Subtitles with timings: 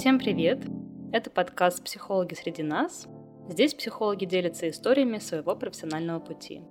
[0.00, 0.60] Всем привет!
[1.12, 3.06] Это подкаст «Психологи среди нас».
[3.50, 6.62] Здесь психологи делятся историями своего профессионального пути.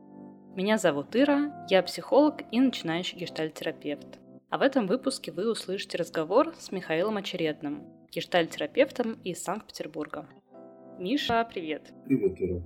[0.55, 4.17] Меня зовут Ира, я психолог и начинающий гештальтерапевт.
[4.49, 10.27] А в этом выпуске вы услышите разговор с Михаилом Очередным, гештальтерапевтом из Санкт-Петербурга.
[10.97, 11.93] Миша, привет!
[12.05, 12.63] Привет, Ира.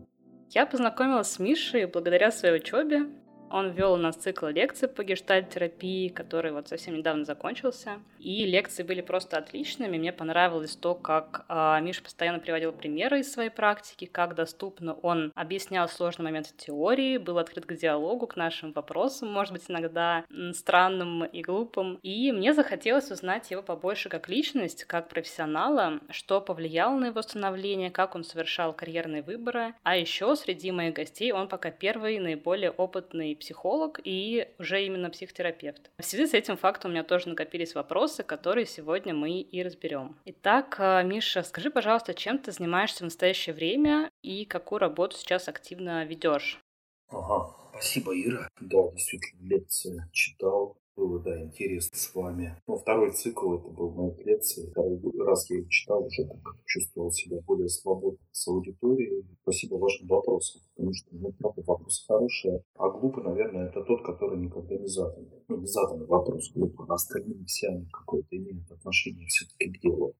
[0.52, 3.09] Я познакомилась с Мишей благодаря своей учебе
[3.53, 7.99] он вел у нас цикл лекций по гештальт-терапии, который вот совсем недавно закончился.
[8.17, 9.99] И лекции были просто отличными.
[9.99, 15.31] Мне понравилось то, как э, Миша постоянно приводил примеры из своей практики, как доступно он
[15.35, 21.23] объяснял сложные моменты теории, был открыт к диалогу, к нашим вопросам, может быть, иногда странным
[21.23, 21.99] и глупым.
[22.02, 27.91] И мне захотелось узнать его побольше как личность, как профессионала, что повлияло на его становление,
[27.91, 29.75] как он совершал карьерные выборы.
[29.83, 35.91] А еще среди моих гостей он пока первый наиболее опытный психолог и уже именно психотерапевт.
[35.97, 40.16] В связи с этим фактом у меня тоже накопились вопросы, которые сегодня мы и разберем.
[40.25, 45.50] Итак, э, Миша, скажи, пожалуйста, чем ты занимаешься в настоящее время и какую работу сейчас
[45.50, 46.59] активно ведешь?
[47.09, 48.47] Ага, спасибо, Ира.
[48.61, 52.55] Да, действительно, лекции читал, было, да, интересно с вами.
[52.67, 54.69] Ну, второй цикл, это был моя лекция.
[54.72, 59.25] Второй раз я их читал, уже так чувствовал себя более свободно с аудиторией.
[59.41, 62.63] Спасибо вашим вопросам, потому что, ну, правда, вопросы хорошие.
[62.75, 65.30] А глупый, наверное, это тот, который никогда не задан.
[65.47, 70.13] Ну, не задан вопрос глупый, а остальные все какое-то имеют отношение все-таки к делу.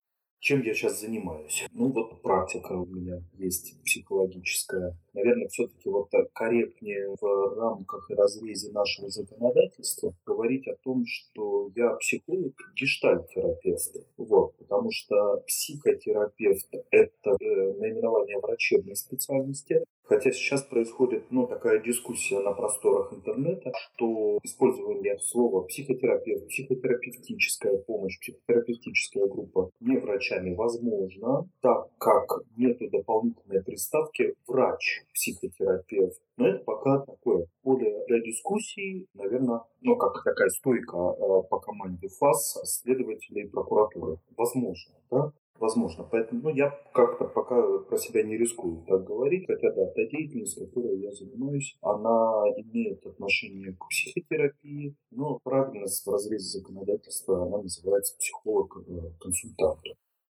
[0.44, 1.66] Чем я сейчас занимаюсь?
[1.72, 4.94] Ну, вот практика у меня есть психологическая.
[5.14, 11.92] Наверное, все-таки вот корректнее в рамках и разрезе нашего законодательства говорить о том, что я
[11.92, 13.96] психолог, гештальт-терапевт.
[14.18, 19.82] Вот, потому что психотерапевт– это э, наименование врачебной специальности,
[20.14, 28.20] Хотя сейчас происходит ну, такая дискуссия на просторах интернета, что использование слова психотерапевт, психотерапевтическая помощь,
[28.20, 36.22] психотерапевтическая группа не врачами возможно, так как нет дополнительной приставки врач-психотерапевт.
[36.38, 42.08] Но это пока такое поле для дискуссий, наверное, ну как такая стойка э, по команде
[42.08, 44.18] ФАС, следователей прокуратуры.
[44.38, 45.34] Возможно, да?
[45.64, 46.04] Возможно.
[46.04, 47.56] Поэтому ну, я как-то пока
[47.90, 53.06] про себя не рискую так говорить, хотя да, та деятельность, которой я занимаюсь, она имеет
[53.06, 59.80] отношение к психотерапии, но правильно в разрезе законодательства она называется психолог-консультант.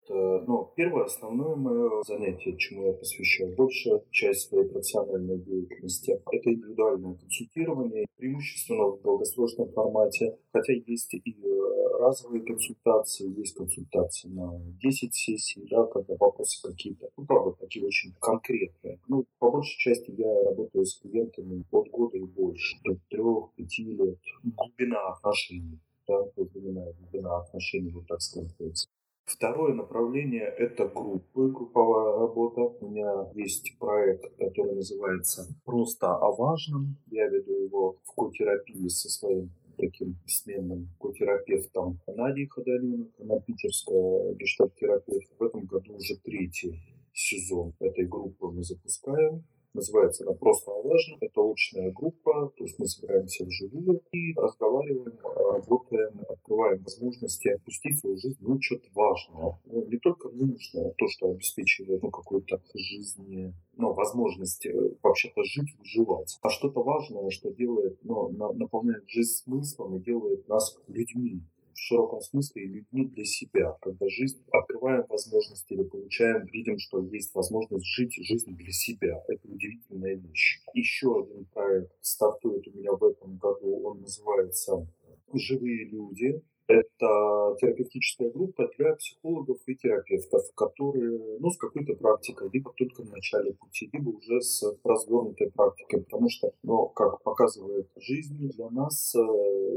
[0.10, 7.16] Ну, первое основное мое занятие, чему я посвящаю большую часть своей профессиональной деятельности, это индивидуальное
[7.16, 15.14] консультирование, преимущественно в долгосрочном формате, хотя есть и э, разовые консультации, есть консультации на 10
[15.14, 19.00] сессий, да, когда вопросы какие-то, ну, правда, такие очень конкретные.
[19.08, 24.20] Ну, по большей части я работаю с клиентами от года и больше, до трех-пяти лет.
[24.44, 28.88] Глубина отношений, да, глубина, глубина отношений, вот так сказать.
[29.26, 32.62] Второе направление– это группы, групповая работа.
[32.62, 36.98] У меня есть проект, который называется «Просто о важном».
[37.08, 43.12] Я веду его в котерапии со своим таким сменным котерапевтом Надей Ходоленок.
[43.20, 45.32] Она питерская гештальт-терапевт.
[45.40, 46.80] В этом году уже третий
[47.14, 49.44] сезон этой группы мы запускаем.
[49.74, 51.18] Называется она «Просто о важном».
[51.22, 58.18] Это очная группа, то есть мы собираемся вживую и разговариваем, работаем, открываем возможности опустить свою
[58.18, 59.60] жизнь ну, что-то важное.
[59.66, 65.44] Ну, не только нужное, а то, что обеспечивает ну, какую-то жизнь, ну, возможность э, вообще-то
[65.44, 71.42] жить, выживать, а что-то важное, что делает, ну, наполняет жизнь смыслом и делает нас людьми
[71.74, 77.34] в широком смысле людьми для себя, когда жизнь, открываем возможности или получаем, видим, что есть
[77.34, 79.24] возможность жить жизнь для себя.
[79.28, 80.62] Это удивительная вещь.
[80.74, 84.88] Еще один проект стартует у меня в этом году, он называется
[85.34, 92.74] «Живые люди», это терапевтическая группа для психологов и терапевтов, которые ну, с какой-то практикой, либо
[92.78, 96.04] только в начале пути, либо уже с развернутой практикой.
[96.04, 99.20] Потому что, ну, как показывает жизнь, для нас, э,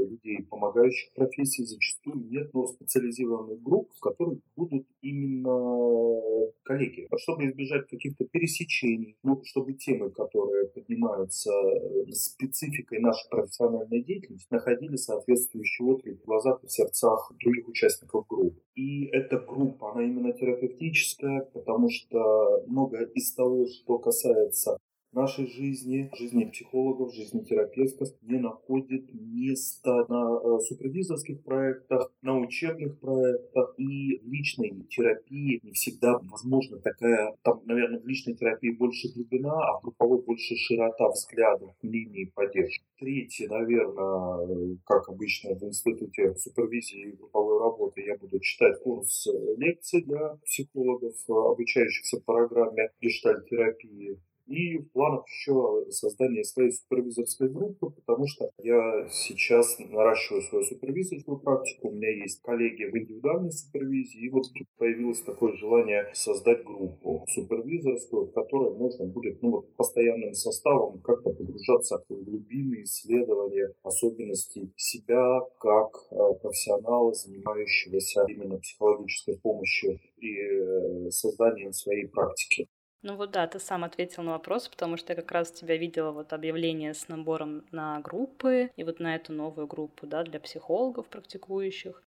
[0.06, 7.08] людей, помогающих профессий, зачастую нет но специализированных групп, в которых будут именно коллеги.
[7.16, 14.96] Чтобы избежать каких-то пересечений, ну, чтобы темы, которые поднимаются э, спецификой нашей профессиональной деятельности, находили
[14.96, 18.60] соответствующий отклик в глазах сердцах других участников группы.
[18.74, 24.78] И эта группа, она именно терапевтическая, потому что многое из того, что касается
[25.12, 32.98] нашей жизни, жизни психологов, жизни терапевтов не находит места на э, супервизорских проектах, на учебных
[33.00, 39.52] проектах и личной терапии не всегда возможно такая, там, наверное, в личной терапии больше глубина,
[39.52, 42.84] а в групповой больше широта взглядов, мнений и поддержки.
[42.98, 49.26] Третье, наверное, как обычно в институте супервизии и групповой работы, я буду читать курс
[49.56, 54.18] лекций для психологов, обучающихся программе гештальтерапии.
[54.46, 61.38] И в планах еще создание своей супервизорской группы, потому что я сейчас наращиваю свою супервизорскую
[61.38, 61.88] практику.
[61.88, 67.24] У меня есть коллеги в индивидуальной супервизии, и вот тут появилось такое желание создать группу
[67.28, 74.72] супервизорскую, в которой можно будет ну, вот, постоянным составом как-то погружаться в глубины исследования особенностей
[74.76, 82.68] себя как э, профессионала, занимающегося именно психологической помощью и э, созданием своей практики.
[83.06, 86.10] Ну вот да, ты сам ответил на вопрос, потому что я как раз тебя видела
[86.10, 91.06] вот объявление с набором на группы и вот на эту новую группу, да, для психологов
[91.06, 92.02] практикующих.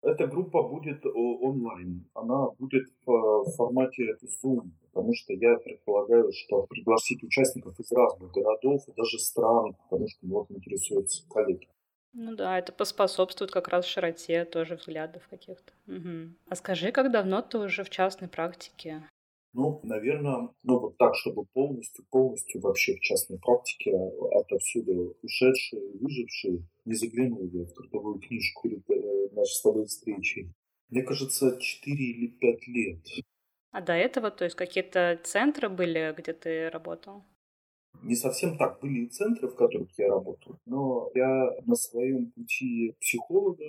[0.00, 2.08] Эта группа будет онлайн.
[2.14, 8.88] Она будет в формате Zoom, потому что я предполагаю, что пригласить участников из разных городов
[8.88, 11.68] и даже стран, потому что вот интересуются коллеги.
[12.14, 15.74] Ну да, это поспособствует как раз широте тоже взглядов каких-то.
[15.88, 16.32] Угу.
[16.48, 19.02] А скажи, как давно ты уже в частной практике?
[19.58, 23.90] Ну, наверное, ну вот так, чтобы полностью, полностью вообще в частной практике
[24.36, 28.68] отовсюду ушедшие, выжившие, не заглянули в трудовую книжку
[29.32, 30.54] нашей с тобой встречи.
[30.90, 32.98] Мне кажется, 4 или 5 лет.
[33.72, 37.24] А до этого, то есть какие-то центры были, где ты работал?
[38.02, 38.78] Не совсем так.
[38.80, 43.64] Были и центры, в которых я работал, но я на своем пути психолога,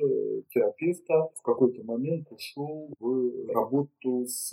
[0.50, 4.52] терапевта в какой-то момент ушел в работу с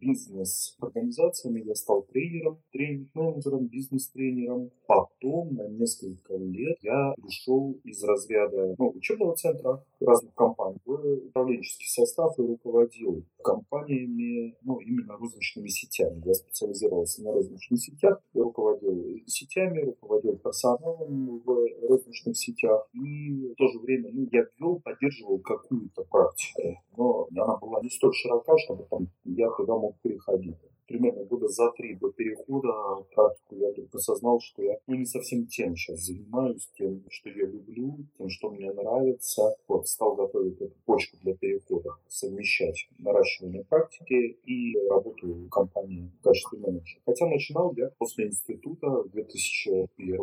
[0.00, 1.62] бизнес-организациями.
[1.64, 4.70] Я стал тренером, тренинг-менеджером, бизнес-тренером.
[4.86, 10.92] Потом на несколько лет я ушел из разряда ну, учебного центра разных компаний в
[11.28, 16.22] управленческий состав и руководил компаниями, ну, именно розничными сетями.
[16.24, 22.88] Я специализировался на розничных сетях и руководил сетями, руководил персоналом в розничных сетях.
[22.92, 26.82] И в то же время ну, я ввел, поддерживал какую-то практику.
[26.96, 31.70] Но она была не столь широка, чтобы там, я туда мог переходить примерно года за
[31.72, 36.00] три до перехода в практику я только осознал, что я ну, не совсем тем сейчас
[36.00, 39.56] занимаюсь, тем, что я люблю, тем, что мне нравится.
[39.68, 46.24] Вот, стал готовить эту почку для перехода, совмещать наращивание практики и работу в компании в
[46.24, 47.00] качестве менеджера.
[47.04, 50.18] Хотя начинал я после института в 2001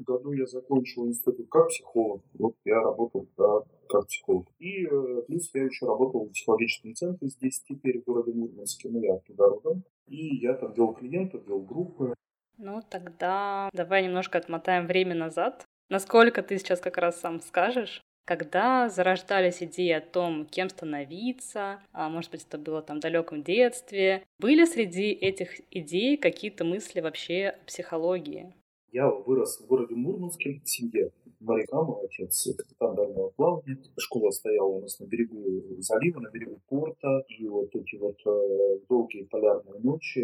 [0.00, 2.22] году я закончил институт как психолог.
[2.34, 4.48] Вот я работал да, как психолог.
[4.58, 9.00] И э, плюс я еще работал в психологическом центре здесь теперь в городе Мурманске, ну
[9.02, 9.84] я оттуда родом.
[10.08, 12.14] И я там вел клиентов, вел группы.
[12.58, 15.64] Ну, тогда давай немножко отмотаем время назад.
[15.88, 22.08] Насколько ты сейчас как раз сам скажешь, когда зарождались идеи о том, кем становиться, а
[22.08, 27.48] может быть, это было там в далеком детстве, были среди этих идей какие-то мысли вообще
[27.48, 28.52] о психологии?
[28.92, 33.78] Я вырос в городе Мурманске в семье моряка, мой отец капитан дальнего плавания.
[33.98, 35.42] Школа стояла у нас на берегу
[35.78, 37.24] залива, на берегу порта.
[37.28, 40.20] И вот эти вот э, долгие полярные ночи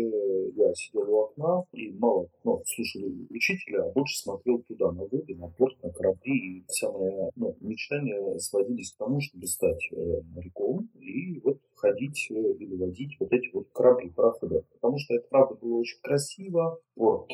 [0.57, 5.35] я сидел у окна и мало ну, слушал учителя, а больше смотрел туда, на воду,
[5.37, 6.33] на порт, на корабли.
[6.33, 10.89] И вся моя ну, мечтания сводились к тому, чтобы стать э, моряком.
[11.01, 14.65] И вот ходить э, или водить вот эти вот корабли, пароходы.
[14.75, 16.79] Потому что это, правда, было очень красиво.
[16.95, 17.31] Порт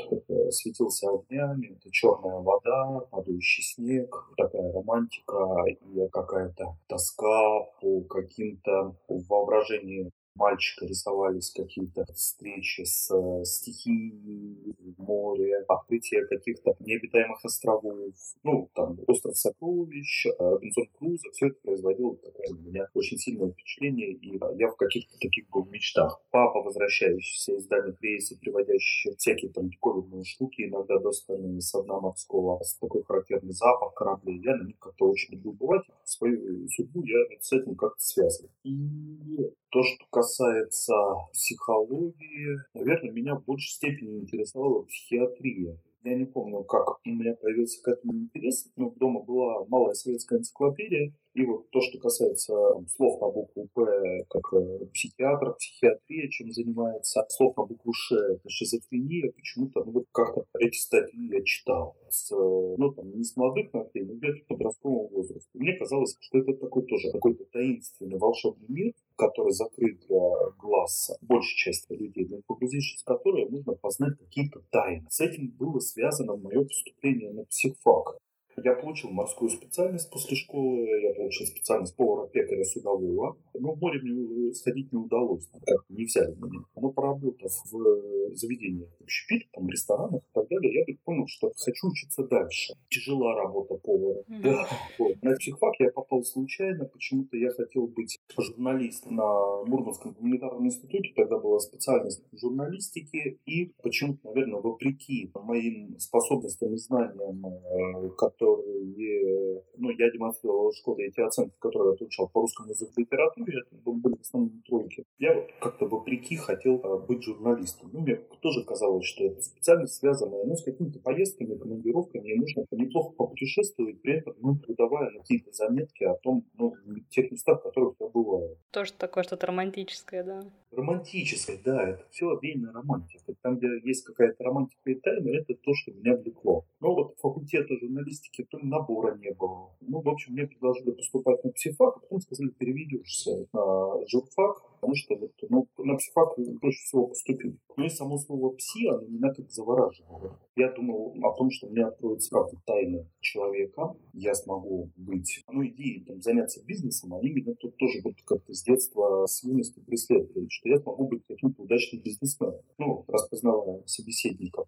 [0.50, 10.10] светился огнями, это черная вода, падающий снег, такая романтика и какая-то тоска по каким-то воображению
[10.38, 19.37] мальчика рисовались какие-то встречи с э, стихией море, открытие каких-то необитаемых островов, ну, там, остров
[19.37, 24.68] сокровищ, э, Робинзон Крузо, все это производило такое у меня очень сильное впечатление, и я
[24.68, 26.21] в каких-то таких был мечтах.
[26.30, 32.62] Папа, возвращающийся из дальних рейсов, приводящий всякие там диковинные штуки, иногда достанные с дна морского,
[32.62, 37.18] с такой характерный запах кораблей, я на них как-то очень люблю бывать, свою судьбу я
[37.40, 38.50] с этим как-то связываю.
[38.64, 40.94] И то, что касается
[41.32, 45.78] психологии, наверное, меня в большей степени интересовала психиатрия.
[46.04, 50.38] Я не помню, как у меня появился к этому интерес, но дома была малая советская
[50.38, 52.54] энциклопедия, и вот то, что касается
[52.97, 58.49] слов на букву «П», как э, психиатр, психиатрия, чем занимается, слов на букву «Ш»— это
[58.49, 61.97] шизофрения, почему-то ну, вот как-то эти статьи я читал.
[62.08, 65.50] с, ну, там, не с молодых ногтей, но где-то в подростковом возрасте.
[65.54, 71.56] Мне казалось, что это такой тоже какой-то таинственный волшебный мир, который закрыт для глаз большей
[71.56, 75.06] части людей, но погрузившись в который, нужно познать какие-то тайны.
[75.11, 78.17] С этим было связано мое поступление на психфак.
[78.64, 83.36] Я получил морскую специальность после школы, я получил специальность повара-пекаря судового.
[83.54, 86.64] Но в море мне сходить не удалось, как не взяли меня.
[86.76, 92.24] Но поработав в заведениях общепита, там, ресторанах и так далее, я понял, что хочу учиться
[92.24, 92.74] дальше.
[92.88, 94.22] Тяжела работа повара.
[94.28, 94.42] Mm-hmm.
[94.42, 94.68] Да.
[94.98, 95.22] Вот.
[95.22, 96.84] На психфак я попал случайно.
[96.84, 101.12] Почему-то я хотел быть журналистом на Мурманском гуманитарном институте.
[101.16, 103.38] Тогда была специальность журналистики.
[103.46, 110.76] И почему-то, наверное, вопреки моим способностям и знаниям, э, которые которые ну, я демонстрировал в
[110.76, 114.62] школе, эти оценки, которые я получал по русскому языку и литературе, это были в основном
[114.66, 115.04] тройки.
[115.18, 117.90] Я вот как-то вопреки хотел а, быть журналистом.
[117.92, 122.64] Ну, мне тоже казалось, что это специальность связанная ну, с какими-то поездками, командировками, и нужно
[122.72, 126.74] неплохо попутешествовать, при этом ну, выдавая какие-то заметки о том, ну,
[127.10, 128.56] тех местах, в которых я бываю.
[128.70, 130.42] Тоже такое что-то романтическое, да?
[130.70, 133.34] Романтическое, да, это все обеянная романтика.
[133.42, 136.64] Там, где есть какая-то романтика и тайна, это то, что меня влекло.
[136.80, 139.71] Но вот факультета журналистики, то набора не было.
[139.80, 144.95] Ну, в общем, мне предложили поступать на психфак, а потом сказали, переведешься на журфак, потому
[144.95, 147.57] что вот, ну, на психфак проще всего поступить.
[147.76, 150.38] Ну и само слово «пси», оно меня как завораживало.
[150.57, 156.04] Я думал о том, что мне откроется правда тайна человека, я смогу быть, ну, идеи
[156.07, 160.68] там, заняться бизнесом, они меня тут тоже вот как-то с детства, с юности преследовали, что
[160.68, 162.61] я смогу быть каким-то удачным бизнесменом.
[162.78, 164.67] Ну, распознавая собеседника по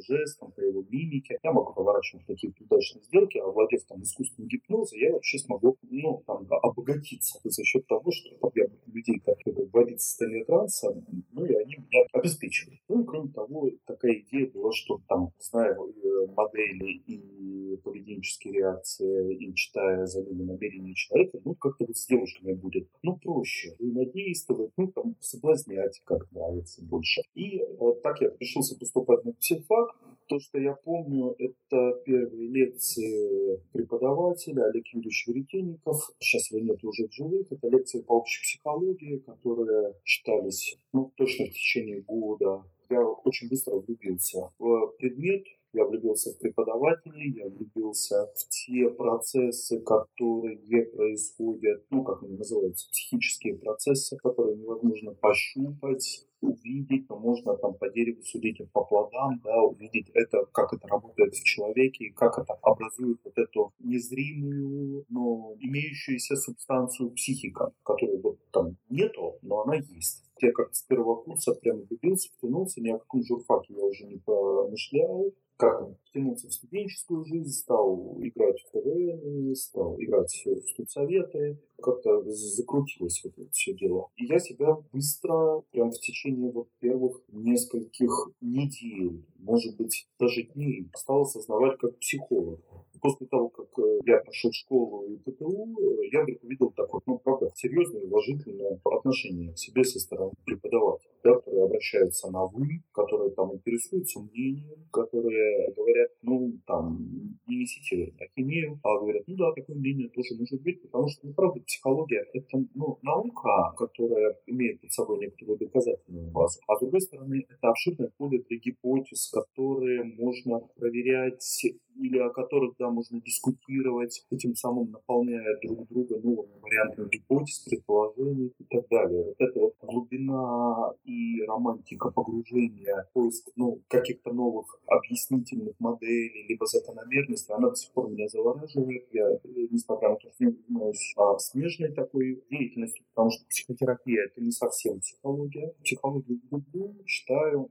[0.00, 4.96] жестам, по его мимике, я могу поворачивать какие-то удачные сделки, а владев там искусством гипноза,
[4.96, 10.02] я вообще смогу, ну, там, обогатиться за счет того, что я людей как-то вводить в
[10.02, 10.94] состояние транса,
[11.40, 12.80] ну, и они меня обеспечивают.
[12.88, 19.34] Ну, и кроме того, такая идея была, что там, зная э, модели и поведенческие реакции,
[19.36, 24.72] и читая за ними намерения человека, ну, как-то вот с девушками будет, ну, проще взаимодействовать,
[24.76, 27.22] ну, там, соблазнять, как нравится больше.
[27.34, 29.96] И вот так я решился поступать на психфак,
[30.30, 35.96] то, что я помню, это первые лекции преподавателя Олег Юрьевич Веретенников.
[36.20, 37.50] Сейчас его нет уже в живых.
[37.50, 42.62] Это лекции по общей психологии, которые читались ну, точно в течение года.
[42.90, 49.80] Я очень быстро влюбился в предмет, я влюбился в преподавателей, я влюбился в те процессы,
[49.80, 57.74] которые происходят, ну, как они называются, психические процессы, которые невозможно пощупать, увидеть, но можно там
[57.74, 62.54] по дереву судить по плодам, да, увидеть это, как это работает в человеке, как это
[62.62, 70.24] образует вот эту незримую, но имеющуюся субстанцию психика, которой вот там нету, но она есть.
[70.42, 74.16] Я как с первого курса прям влюбился, втянулся, ни о каком журфаке я уже не
[74.16, 81.58] помышлял, как он втянулся в студенческую жизнь, стал играть в КВН, стал играть в студсоветы,
[81.82, 84.08] как-то закрутилось вот это все дело.
[84.16, 90.88] И я себя быстро, прям в течение вот первых нескольких недель, может быть, даже дней,
[90.96, 92.60] стал осознавать как психолог
[93.00, 97.18] после того, как э, я прошел школу и ПТУ, э, я вдруг увидел такое, ну,
[97.18, 103.30] правда, серьезное уважительное отношение к себе со стороны преподавателя, да, которые обращаются на «вы», которые
[103.30, 106.98] там интересуются мнением, которые говорят, ну, там,
[107.46, 111.34] не несите ахинею, а говорят, ну да, такое мнение тоже может быть, потому что, ну,
[111.34, 117.00] правда, психология— это, ну, наука, которая имеет под собой некоторую доказательную базу, а с другой
[117.00, 121.64] стороны, это обширное поле для гипотез, которые можно проверять
[121.96, 128.52] или о которых, да, можно дискутировать, этим самым наполняя друг друга новыми вариантами гипотез, предположений
[128.58, 129.24] и так далее.
[129.24, 137.54] Вот эта вот глубина и романтика погружения, поиск ну, каких-то новых объяснительных моделей, либо закономерностей,
[137.54, 139.08] она до сих пор меня завораживает.
[139.12, 139.38] Я,
[139.70, 144.50] несмотря на то, что не занимаюсь а, смежной такой деятельностью, потому что психотерапия— это не
[144.50, 145.74] совсем психология.
[145.82, 147.70] Психологию люблю, читаю, ну,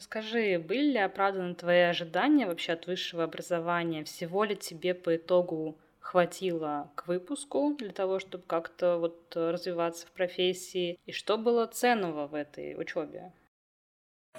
[0.00, 4.04] скажи, были ли оправданы твои ожидания вообще от высшего образования?
[4.04, 10.12] Всего ли тебе по итогу хватило к выпуску для того, чтобы как-то вот развиваться в
[10.12, 10.98] профессии?
[11.06, 13.32] И что было ценного в этой учебе?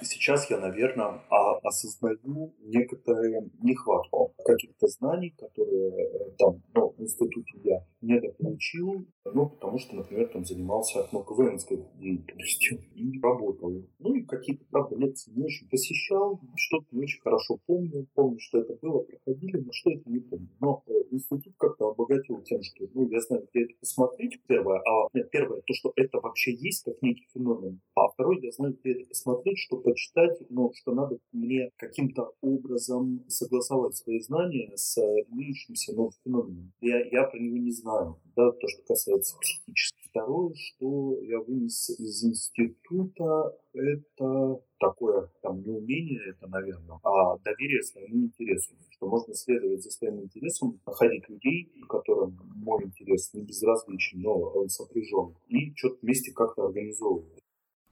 [0.02, 1.20] Сейчас я, наверное,
[1.62, 9.78] осознаю некоторую нехватку каких-то знаний, которые э, там, ну, в институте я недополучил, ну, потому
[9.78, 13.82] что, например, там занимался ну, КВНской деятельностью и работал.
[13.98, 18.06] Ну, и какие-то, правда, лекции не очень посещал, что-то не очень хорошо помню.
[18.14, 20.48] Помню, что это было, проходили, но что это не помню.
[20.60, 24.78] Но э, институт как-то обогатил тем, что, ну, я знаю, где это посмотреть, первое.
[24.78, 27.80] А нет, первое, то, что это вообще есть как некий феномен.
[27.94, 33.24] А второе, я знаю, где это посмотреть, что почитать, но что надо мне каким-то образом
[33.28, 34.39] согласовать свои знания
[34.76, 34.98] с
[35.30, 36.72] имеющимся ну, феноменом.
[36.80, 38.16] Я, я про него не знаю.
[38.36, 40.00] Да, то, что касается психических.
[40.10, 47.82] Второе, что я вынес из института, это такое там не умение, это, наверное, а доверие
[47.82, 48.72] своему интересу.
[48.90, 54.68] Что можно следовать за своим интересом, находить людей, которым мой интерес не безразличен, но он
[54.68, 57.39] сопряжен, и что-то вместе как-то организовывать.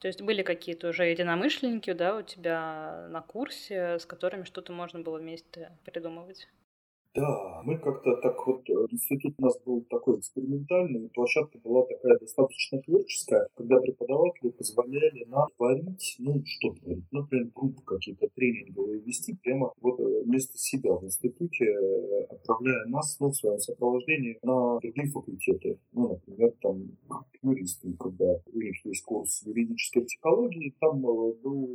[0.01, 5.01] То есть были какие-то уже единомышленники, да, у тебя на курсе, с которыми что-то можно
[5.01, 6.49] было вместе придумывать?
[7.19, 12.17] Да, мы как-то так вот, э, институт у нас был такой экспериментальный, площадка была такая
[12.17, 19.01] достаточно творческая, когда преподаватели позволяли нам творить, ну, что творить, ну, например, группы какие-то тренинговые
[19.01, 24.39] вести прямо вот э, вместо себя в институте, э, отправляя нас, ну, в своем сопровождении
[24.43, 25.79] на другие факультеты.
[25.93, 26.93] Ну, например, там,
[27.43, 31.69] юристы, когда у них есть курс юридической психологии, там был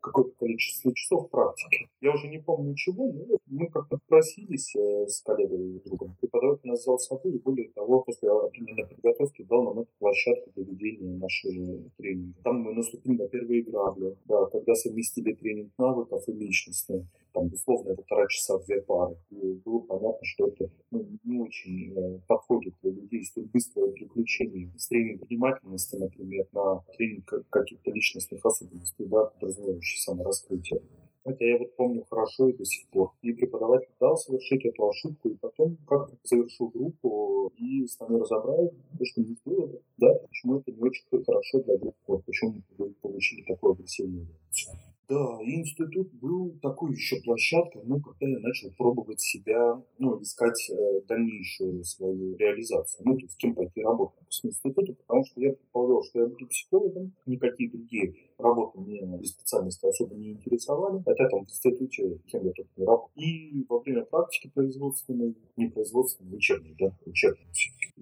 [0.00, 1.88] какое-то количество часов практики.
[2.00, 6.16] Я уже не помню чего, но мы как-то просились общались э, с коллегой другом.
[6.20, 10.50] Преподаватель нас взял с собой, и более того, после определенной подготовки дал нам эту площадку
[10.54, 12.38] для ведения нашего тренинга.
[12.44, 17.06] Там мы наступили на первые грабли, да, когда совместили тренинг навыков и личностный.
[17.32, 19.16] Там, условно, полтора часа, две пары.
[19.30, 24.72] И было понятно, что это ну, не очень э, подходит для людей столь быстрое приключение
[24.76, 30.80] с тренингом внимательности, например, на тренинг каких-то личностных особенностей, да, подразумевающий самораскрытие.
[31.28, 33.12] Хотя я вот помню хорошо и до сих пор.
[33.20, 38.72] И преподаватель дал совершить эту ошибку, и потом как-то завершил группу и с нами разобрал,
[38.98, 43.42] то, что не сделали, да, почему это не очень хорошо для группы, почему мы получили
[43.42, 44.78] такую агрессивную реакцию.
[45.06, 51.00] Да, институт был такой еще площадкой, ну, когда я начал пробовать себя, ну, искать э,
[51.08, 56.04] дальнейшую свою реализацию, ну, то есть кем пойти работать после института, потому что я предполагал,
[56.04, 61.44] что я буду психологом, никакие другие работы мне без специальности особо не интересовали, хотя там
[61.44, 63.10] в институте кем я только не работал.
[63.16, 67.46] И во время практики производственной, не производственной, учебной, да, учебной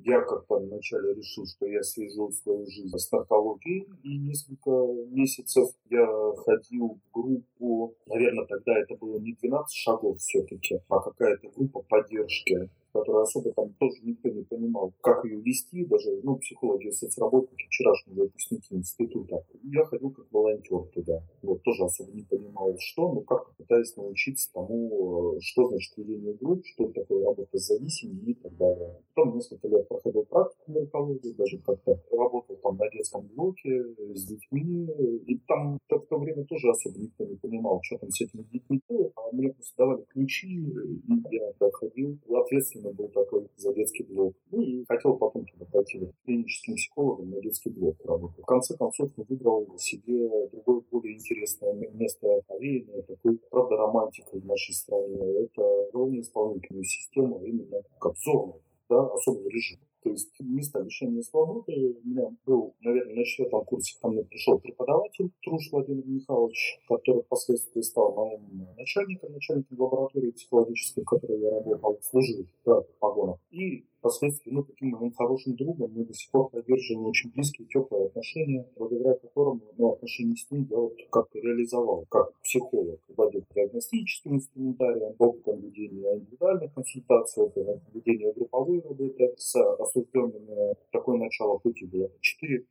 [0.05, 4.71] я как-то вначале решил, что я свяжу свою жизнь с наркологией, и несколько
[5.11, 6.07] месяцев я
[6.45, 12.69] ходил в группу, наверное, тогда это было не 12 шагов все-таки, а какая-то группа поддержки
[12.97, 18.23] которую особо там тоже никто не понимал, как ее вести, даже, ну, психологи, соцработники, вчерашние
[18.23, 19.45] выпускники института.
[19.65, 21.23] Я ходил как волонтер туда.
[21.43, 26.65] Вот, тоже особо не понимал, что, но как пытаясь научиться тому, что значит ведение групп,
[26.65, 28.97] что такое работа с зависимыми и так далее.
[29.15, 34.27] Потом несколько лет проходил практику на экологии, даже как-то работал там на детском блоке с
[34.27, 34.89] детьми,
[35.27, 38.81] и там в то время тоже особо никто не понимал, что там с этими детьми
[38.89, 44.05] делать, а мне просто давали ключи, и я доходил, ответственно именно был такой за детский
[44.05, 44.35] блок.
[44.51, 48.43] Ну и хотел потом туда пойти клиническим психологом на детский блок работать.
[48.43, 54.47] В конце концов, я выбрал себе другое, более интересное место овеянное, такой, правда, романтикой в
[54.47, 55.45] нашей стране.
[55.45, 59.86] Это ровно исполнительную систему, именно как зону, да, особого режима.
[60.07, 61.97] То есть место лишения свободы.
[62.05, 67.23] У меня был, наверное, на четвертом курсе ко мне пришел преподаватель Труш Владимир Михайлович, который
[67.23, 73.41] впоследствии стал моим начальником, начальником лаборатории психологической, в которой я работал, служил да, в погонах.
[73.51, 78.07] И впоследствии, ну, таким моим хорошим другом мы до сих пор поддерживаем очень близкие, теплые
[78.07, 84.37] отношения, благодаря которым ну, отношения с ним я вот как-то реализовал, как психолог, вводил диагностическим
[84.37, 90.77] инструментарием, опытом ведения индивидуальных консультаций, опытом ведения групповой работы с осужденными.
[90.93, 92.11] Такое начало пути было.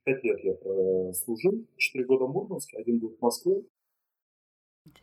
[0.05, 3.61] 4-5 лет я служил, 4 года в Мурманске, один год в Москве,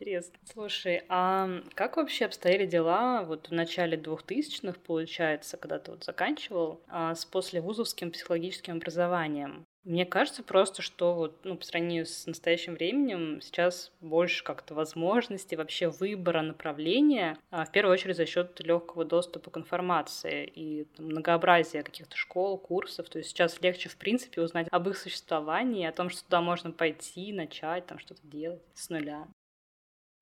[0.03, 0.37] Интересно.
[0.51, 6.81] Слушай, а как вообще обстояли дела вот в начале 2000-х, получается, когда ты вот заканчивал,
[6.89, 9.65] а, с послевузовским психологическим образованием?
[9.85, 15.55] Мне кажется просто, что вот, ну, по сравнению с настоящим временем сейчас больше как-то возможностей
[15.55, 21.07] вообще выбора направления, а, в первую очередь за счет легкого доступа к информации и там,
[21.07, 23.07] многообразия каких-то школ, курсов.
[23.09, 26.71] То есть сейчас легче, в принципе, узнать об их существовании, о том, что туда можно
[26.71, 29.27] пойти, начать там что-то делать с нуля.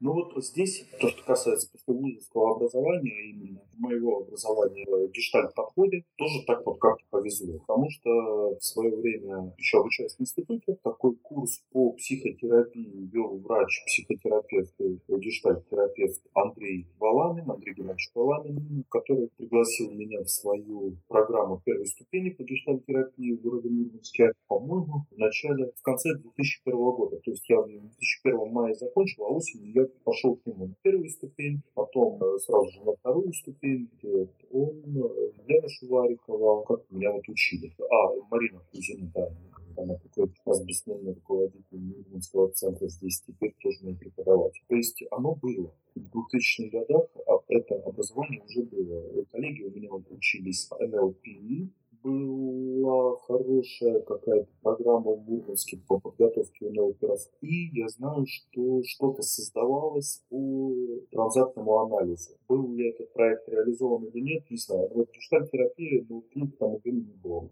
[0.02, 6.66] Ну вот здесь, то, что касается послевузовского образования, именно моего образования в гештальт-подходе, тоже так
[6.66, 7.60] вот как-то повезло.
[7.60, 8.10] Потому что
[8.56, 14.74] в свое время, еще обучаясь в институте, такой курс по психотерапии вел врач-психотерапевт,
[15.08, 22.42] гештальт-терапевт Андрей Баланин, Андрей Геннадьевич Баланин, который пригласил меня в свою программу первой ступени по
[22.42, 27.18] гештальт-терапии в городе Мурманске, по-моему, в начале, в конце 2001 года.
[27.18, 31.10] То есть я в 2001 мая закончил, а осенью я пошел к нему на первую
[31.10, 37.12] ступень, потом э, сразу же на вторую ступень, где он, э, Лена Шуварикова, как меня
[37.12, 37.74] вот учили.
[37.80, 39.30] А, Марина Кузина, да,
[39.78, 44.64] она такой у руководитель Мюнхенского центра здесь теперь тоже мой преподаватель.
[44.68, 45.74] То есть оно было.
[45.96, 49.26] В 2000-х годах а это образование уже было.
[49.32, 51.70] Коллеги у меня вот учились NLP,
[52.04, 57.20] была хорошая какая-то программа в Мурманске по подготовке НЛПРов.
[57.42, 60.74] И я знаю, что что-то создавалось по
[61.12, 62.38] транзактному анализу.
[62.48, 64.90] Был ли этот проект реализован или нет, не знаю.
[64.90, 67.50] Но вот гештальт-терапия, ну, к тому времени не было.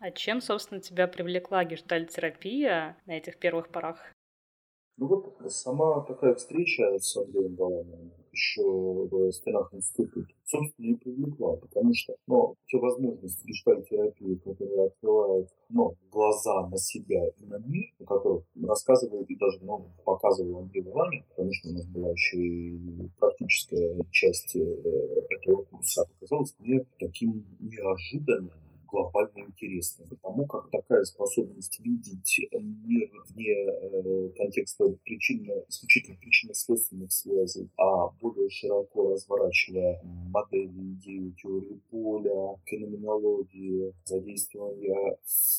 [0.00, 3.98] А чем, собственно, тебя привлекла гештальт-терапия на этих первых порах?
[4.96, 11.56] Ну вот сама такая встреча с Андреем Баланиным еще в стенах института, собственно, и привлекла,
[11.56, 17.92] потому что ну, те возможности гештальт-терапии, которые открывают ну, глаза на себя и на мир,
[18.00, 22.38] о которых рассказывал и даже ну, показывал Андрей Баланин, потому что у нас была еще
[22.38, 28.50] и практическая часть э, этого курса, показалось мне таким неожиданным,
[28.92, 37.70] глобально интересно, потому как такая способность видеть мир вне э, контекста причинно, исключительно причинно-следственных связей,
[37.78, 45.16] а более широко разворачивая модели, идеи, теории поля, феноменологии, задействования,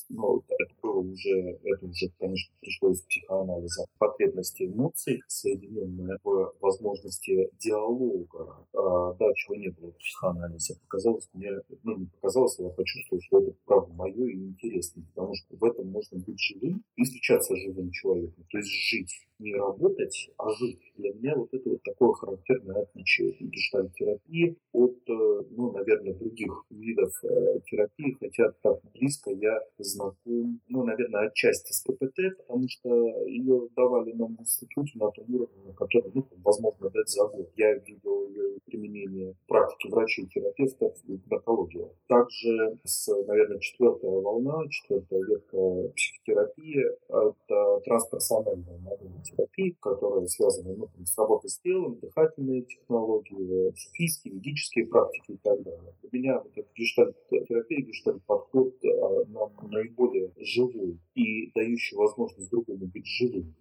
[0.10, 7.50] ну, это было уже, это уже, конечно, пришло из психоанализа, потребности эмоций, соединенные в возможности
[7.60, 11.52] диалога, а, да, чего не было в психоанализе, показалось мне,
[11.84, 16.20] ну, не показалось, я почувствовал, что это мое и интересно, потому что в этом можно
[16.20, 20.80] быть живым и встречаться с живым человеком, то есть жить не работать, а жить.
[20.98, 27.14] Для меня вот это вот такое характерное отличие гештальт-терапии от, э, ну, наверное, других видов
[27.24, 32.90] э, терапии, хотя так близко я знаком, ну, наверное, отчасти с КПТ, потому что
[33.28, 37.50] ее давали нам в институте на том уровне, на котором, ну, возможно, дать за год.
[37.58, 41.88] Я видел ее применение в практике врачей и наркологии.
[42.08, 45.58] Также с, наверное, четвертая волна, четвертая ветка
[45.96, 54.36] психотерапии– это трансперсональная модель терапии, которые связаны ну, с работой с телом, дыхательные технологии, суфийские,
[54.36, 55.94] ведические практики и так далее.
[56.02, 63.06] Для меня вот эта гештальт-терапия, гештальт-подход а, нам наиболее живой и дающий возможность другому быть
[63.06, 63.56] живым.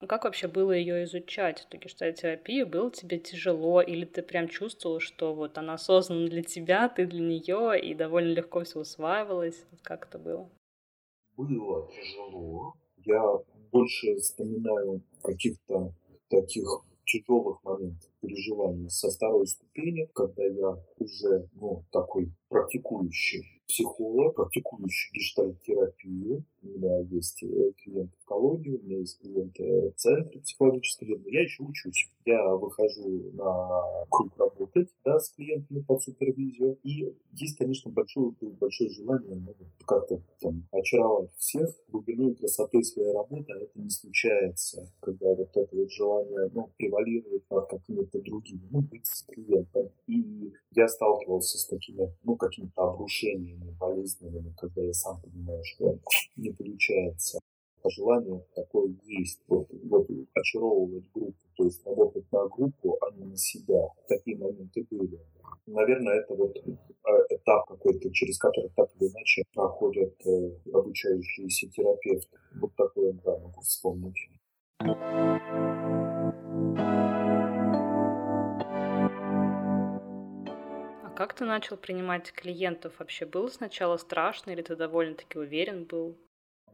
[0.00, 2.66] Ну, как вообще было ее изучать, эту гештальт-терапию?
[2.66, 7.22] Было тебе тяжело или ты прям чувствовал, что вот она создана для тебя, ты для
[7.22, 9.64] нее, и довольно легко все усваивалось?
[9.82, 10.50] Как это было?
[11.36, 12.74] Было тяжело.
[12.98, 13.38] Я
[13.74, 15.92] больше вспоминаю каких-то
[16.28, 16.64] таких
[17.04, 26.44] тяжелых моментов переживаний со второй ступени, когда я уже ну, такой практикующий психолог, практикующий гештальт-терапию.
[26.64, 31.28] У меня есть э, клиенты в колонии, у меня есть клиенты в центре психологического, но
[31.28, 32.10] я еще учусь.
[32.24, 36.78] Я выхожу на круг работать да, с клиентами под супервизию.
[36.82, 39.54] И есть, конечно, большое, большое желание ну,
[39.86, 45.76] как-то там очаровать всех глубиной красоты своей работы, а это не случается, когда вот это
[45.76, 49.90] вот желание ну, превалирует над какими-то другими, ну, быть с клиентом.
[50.06, 55.98] И я сталкивался с такими, ну, какими-то обрушениями болезненными, когда я сам понимаю, что
[56.36, 57.38] не получается.
[57.82, 59.68] А желание такое есть, вот,
[60.34, 63.88] очаровывать группу, то есть работать на группу, а не на себя.
[64.08, 65.20] Такие моменты были.
[65.66, 66.56] Наверное, это вот
[67.04, 72.38] а, этап какой-то, через который так или иначе проходят э, обучающиеся терапевты.
[72.58, 74.16] Вот такое, да, могу вспомнить.
[81.14, 82.94] как ты начал принимать клиентов?
[82.98, 86.16] Вообще было сначала страшно или ты довольно-таки уверен был?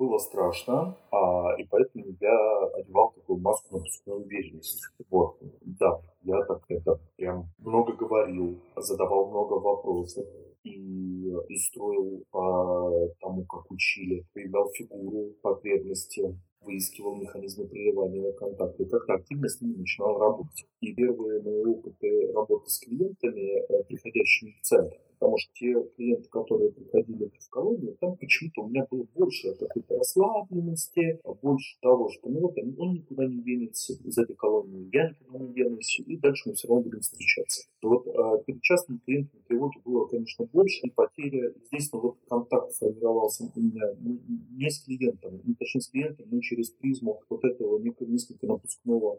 [0.00, 4.82] Было страшно, а, и поэтому я одевал такую маску напускной уверенности.
[5.10, 10.24] Вот, да, я так это прям много говорил, задавал много вопросов
[10.64, 18.88] и, и строил по тому, как учили, проявлял фигуру потребности, выискивал механизмы прерывания контакта и
[18.88, 20.64] как-то активно с ними начинал работать.
[20.80, 26.28] И первые мои опыты работы с клиентами, э, приходящими в центр, потому что те клиенты,
[26.30, 32.28] которые приходили в колонию, там почему-то у меня было больше какой-то расслабленности, больше того, что
[32.30, 36.48] ну вот он никуда не денется из этой колонии, я никуда не денусь, и дальше
[36.48, 37.68] мы все равно будем встречаться.
[37.82, 42.72] Вот а, перед частными клиентами тревоги было, конечно, больше, и потеря, здесь ну, вот контакт
[42.72, 47.78] сформировался у меня не с клиентом, не точнее с клиентом, но через призму вот этого
[47.78, 49.18] несколько напускного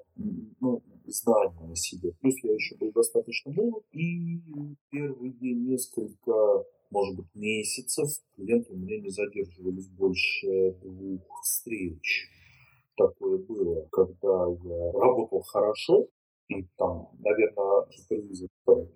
[0.60, 2.14] ну, знания о себе.
[2.22, 4.40] Плюс я еще был достаточно молод, и
[4.90, 5.91] первые несколько
[6.92, 12.30] может быть, месяцев клиенты у меня не задерживались больше двух встреч.
[12.98, 16.08] Такое было, когда я работал хорошо,
[16.50, 18.50] и там, наверное, супервизор,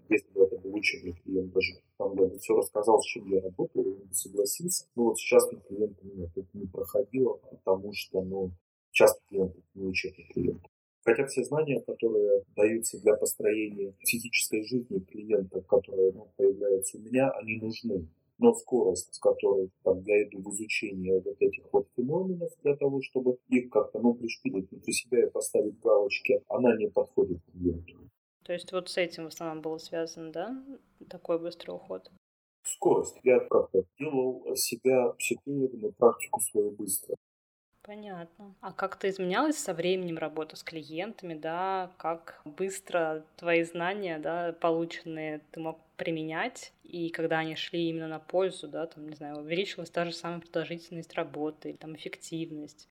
[0.10, 3.42] если бы это был учебный клиент, даже там я бы все рассказал, с чем я
[3.42, 4.86] работаю, он бы согласился.
[4.96, 8.52] Но вот с частным клиентом нет, это не проходило, потому что, ну,
[8.92, 10.62] частный клиент это не учебный клиент.
[11.06, 17.30] Хотя все знания, которые даются для построения физической жизни клиента, которые ну, появляются у меня,
[17.30, 18.08] они нужны.
[18.40, 23.02] Но скорость, с которой там, я иду в изучение вот этих вот феноменов для того,
[23.04, 28.10] чтобы их как-то ну, пришпилить внутри себя и поставить галочки, она не подходит клиенту.
[28.44, 30.64] То есть вот с этим в основном было связано, да,
[31.08, 32.12] такой быстрый уход?
[32.64, 33.20] Скорость.
[33.24, 37.16] Я как-то делал себя психологом и практику свою быстро.
[37.86, 38.56] Понятно.
[38.62, 41.92] А как-то изменялась со временем работа с клиентами, да?
[41.98, 48.20] Как быстро твои знания, да, полученные, ты мог применять, и когда они шли именно на
[48.20, 52.90] пользу, да, там, не знаю, увеличилась та же самая продолжительность работы, там, эффективность.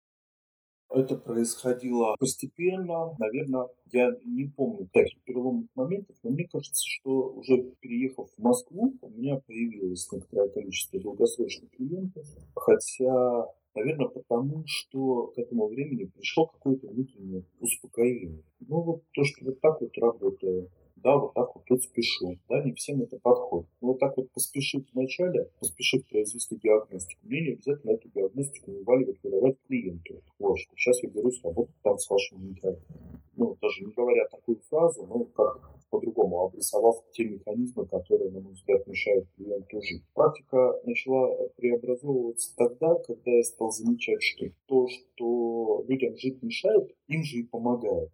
[0.91, 3.17] Это происходило постепенно.
[3.19, 8.95] Наверное, я не помню таких переломных моментов, но мне кажется, что уже переехав в Москву,
[9.01, 12.25] у меня появилось некоторое количество долгосрочных клиентов.
[12.55, 18.45] Хотя Наверное, потому что к этому времени пришло какое-то внутреннее успокоение.
[18.61, 22.65] Ну, вот то, что вот так вот работаю, да, вот так вот тут спешу, да,
[22.65, 23.69] не всем это подходит.
[23.81, 29.23] Но вот так вот поспешить вначале, поспешить произвести диагностику, мне не обязательно эту диагностику вываливать,
[29.23, 30.23] выдавать клиенту.
[30.39, 33.21] Вот, что сейчас я берусь работать там с вашим микрофоном.
[33.37, 38.53] Ну, даже не говоря такую фразу, ну, как по-другому, обрисовав те механизмы, которые, на мой
[38.55, 40.03] взгляд, мешают клиенту жить.
[40.15, 47.23] Практика начала преобразовываться тогда, когда я стал замечать, что то, что людям жить мешает, им
[47.23, 48.11] же и помогает.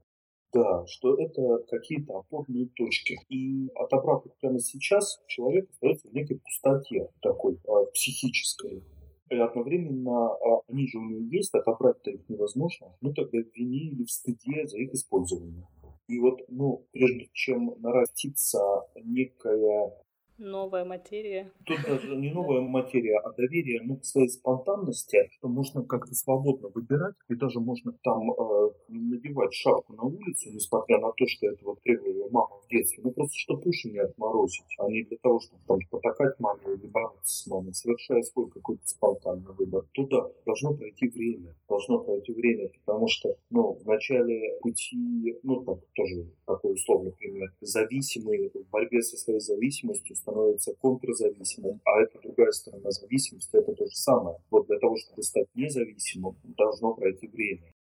[0.53, 3.17] Да, что это какие-то опорные точки.
[3.29, 8.83] И отобрав их прямо сейчас, человек остается в некой пустоте такой а, психической.
[9.31, 12.89] И одновременно а, они же у него есть, отобрать-то их невозможно.
[13.01, 15.67] Ну тогда в вине или в стыде за их использование.
[16.11, 18.59] И вот, ну, прежде чем нарастится
[18.97, 19.93] некая
[20.41, 21.53] новая материя.
[21.67, 26.69] Тут даже не новая материя, а доверие ну, к своей спонтанности, что можно как-то свободно
[26.69, 31.65] выбирать, и даже можно там э, надевать шапку на улицу, несмотря на то, что это
[31.65, 35.41] вот требовала мама в детстве, ну просто чтобы уши не отморозить, а не для того,
[35.41, 39.85] чтобы там потакать маме или бороться с мамой, совершая свой какой-то спонтанный выбор.
[39.93, 45.79] Туда должно пройти время, должно пройти время, потому что, ну, в начале пути, ну, так,
[45.95, 52.51] тоже такой условный пример, зависимый в борьбе со своей зависимостью становится контрзависимым, а это другая
[52.53, 54.37] сторона зависимости, это то же самое.
[54.51, 57.73] Вот для того, чтобы стать независимым, должно пройти время.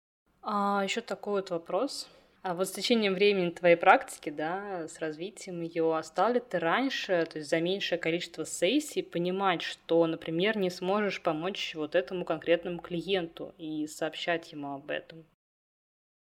[0.42, 2.08] А еще такой вот вопрос.
[2.42, 7.26] А вот с течением времени твоей практики, да, с развитием ее, стал ли ты раньше,
[7.30, 12.80] то есть за меньшее количество сессий, понимать, что, например, не сможешь помочь вот этому конкретному
[12.80, 15.26] клиенту и сообщать ему об этом?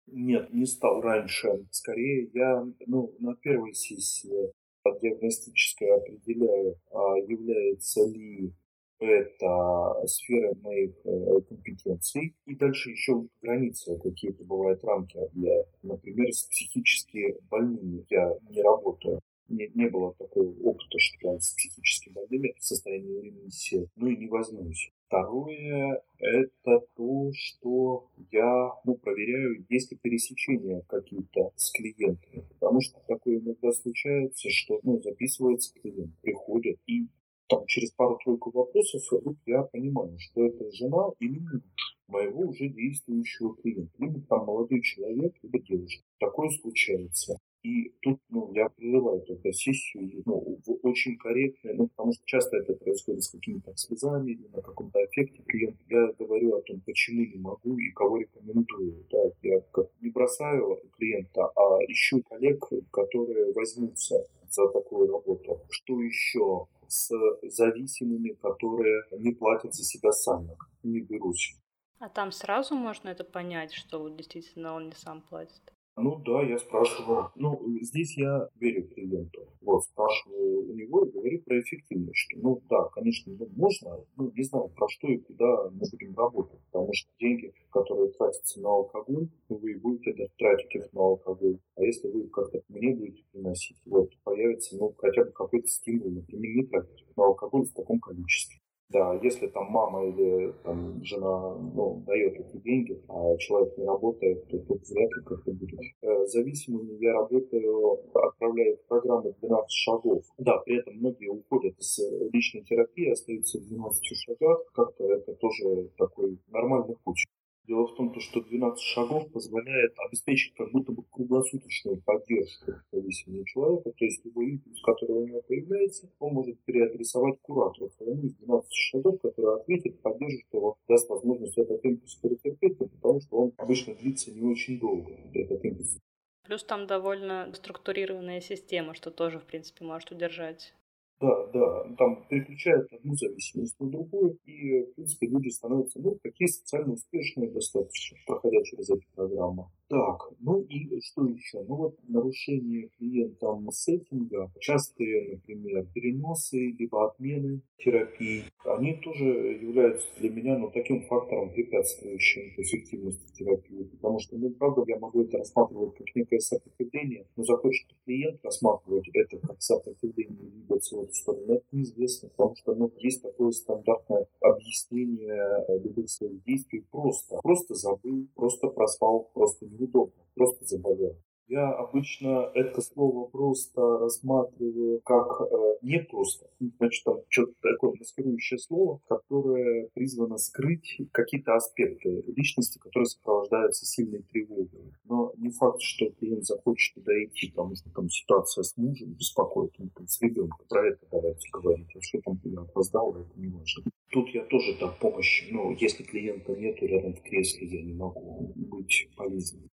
[0.06, 1.48] Нет, не стал раньше.
[1.70, 4.52] Скорее, я ну, на первой сессии
[5.00, 8.52] диагностической определяю, а является ли
[8.98, 12.34] это сфера моих э, компетенций.
[12.46, 19.20] И дальше еще границы какие-то бывают рамки для, например, с психически больными я не работаю.
[19.48, 24.16] Не, не было такого опыта, что я с психически больными в состоянии ремиссии, ну и
[24.16, 24.90] не возьмусь.
[25.06, 32.44] Второе– это то, что я ну, проверяю, есть ли пересечения какие-то с клиентами.
[32.58, 37.06] Потому что такое иногда случается, что ну, записывается клиент, приходит, и
[37.48, 39.02] там, через пару-тройку вопросов
[39.46, 41.62] я понимаю, что это жена или муж
[42.08, 43.92] моего уже действующего клиента.
[43.98, 46.02] Либо там молодой человек, либо девушка.
[46.18, 47.38] Такое случается.
[47.62, 52.74] И тут ну, я прерываю только сессию ну, очень корректно, ну, потому что часто это
[52.74, 55.82] происходит с какими-то слезами или на каком-то эффекте клиента.
[55.88, 59.04] Я говорю о том, почему не могу и кого рекомендую.
[59.10, 65.60] Да, я как не бросаю клиента, а ищу коллег, которые возьмутся за такую работу.
[65.70, 66.66] Что еще?
[66.88, 67.10] С
[67.42, 70.56] зависимыми, которые не платят за себя сами.
[70.84, 71.56] Не берусь.
[71.98, 75.72] А там сразу можно это понять, что действительно он не сам платит?
[75.98, 77.30] Ну да, я спрашиваю.
[77.36, 79.48] Ну, здесь я верю клиенту.
[79.62, 82.18] Вот, спрашиваю у него и говорю про эффективность.
[82.18, 86.14] Что, ну да, конечно, ну, можно, ну не знаю, про что и куда мы будем
[86.14, 86.60] работать.
[86.70, 91.58] Потому что деньги, которые тратятся на алкоголь, вы будете тратить их на алкоголь.
[91.76, 96.56] А если вы как-то мне будете приносить, вот, появится, ну, хотя бы какой-то стимул, например,
[96.56, 98.60] не тратить на алкоголь в таком количестве.
[98.90, 104.46] Да, если там мама или там, жена ну, дает эти деньги, а человек не работает,
[104.48, 105.80] то тут вряд ли как-то будет.
[106.02, 110.22] Э, зависимыми я работаю, отправляю в программу 12 шагов.
[110.38, 111.98] Да, при этом многие уходят из
[112.32, 114.60] личной терапии, остаются в 12 шагах.
[114.72, 117.24] Как-то это тоже такой нормальный путь.
[117.66, 123.90] Дело в том, что 12 шагов позволяет обеспечить как будто бы круглосуточную поддержку зависимого человека,
[123.90, 128.72] то есть любой импульс, который у него появляется, он может переадресовать куратору своему из 12
[128.72, 134.30] шагов, который ответит, поддержит его, даст возможность этот импульс перетерпеть, потому что он обычно длится
[134.30, 135.98] не очень долго, этот импульс.
[136.44, 140.72] Плюс там довольно структурированная система, что тоже, в принципе, может удержать
[141.20, 146.48] да, да, там переключают одну зависимость на другую, и, в принципе, люди становятся, ну, такие
[146.48, 149.66] социально успешные достаточно, проходя через эти программы.
[149.88, 151.62] Так, ну и что еще?
[151.68, 160.30] Ну вот нарушение клиентам сеттинга, частые, например, переносы, либо отмены терапии, они тоже являются для
[160.30, 163.84] меня ну, таким фактором, препятствующим эффективности терапии.
[163.84, 169.08] Потому что, ну, правда, я могу это рассматривать как некое сопротивление, но захочет клиент рассматривать
[169.14, 174.26] это как сопротивление двигаться в эту сторону, это неизвестно, потому что ну, есть такое стандартное
[174.40, 177.38] объяснение любых своих действий просто.
[177.42, 181.16] Просто забыл, просто проспал, просто не неудобно, просто заболел.
[181.48, 186.50] Я обычно это слово просто рассматриваю как э, не просто.
[186.78, 194.22] Значит, там что-то такое маскирующее слово, которое призвано скрыть какие-то аспекты личности, которые сопровождаются сильной
[194.22, 194.92] тревогой.
[195.04, 199.72] Но не факт, что клиент захочет туда идти, потому что там ситуация с мужем беспокоит,
[199.78, 200.66] ну, там, с ребенком.
[200.68, 201.94] Про это давайте говорить.
[201.94, 203.84] А что там я опоздал, это не важно.
[204.16, 208.50] Тут я тоже там помощь, ну, если клиента нету рядом в кресле, я не могу
[208.56, 209.68] быть полезным.